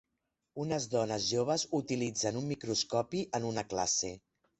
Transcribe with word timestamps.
Unes 0.61 0.79
dones 0.93 1.27
joves 1.33 1.65
utilitzen 1.79 2.39
un 2.39 2.47
microscopi 2.53 3.21
en 3.41 3.47
una 3.51 3.65
classe. 3.75 4.11